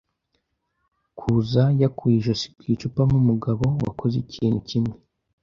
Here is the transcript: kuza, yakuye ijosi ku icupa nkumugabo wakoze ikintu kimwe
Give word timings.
kuza, 1.17 1.63
yakuye 1.81 2.15
ijosi 2.19 2.45
ku 2.55 2.61
icupa 2.73 3.01
nkumugabo 3.07 3.65
wakoze 3.85 4.15
ikintu 4.25 4.59
kimwe 4.69 4.95